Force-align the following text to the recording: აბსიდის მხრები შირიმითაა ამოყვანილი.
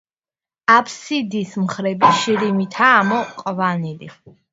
აბსიდის 0.75 1.51
მხრები 1.65 2.09
შირიმითაა 2.21 2.97
ამოყვანილი. 3.03 4.11